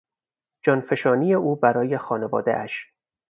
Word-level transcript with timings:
جانفشانی 0.63 1.33
او 1.33 1.55
برای 1.55 1.97
خانوادهاش 1.97 2.93